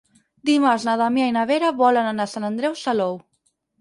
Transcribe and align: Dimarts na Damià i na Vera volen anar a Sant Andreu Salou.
Dimarts 0.49 0.85
na 0.87 0.95
Damià 1.01 1.27
i 1.31 1.35
na 1.35 1.43
Vera 1.51 1.71
volen 1.83 2.11
anar 2.13 2.27
a 2.31 2.33
Sant 2.33 2.49
Andreu 2.51 2.75
Salou. 2.85 3.15